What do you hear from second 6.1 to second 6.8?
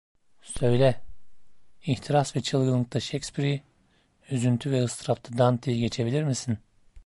misin?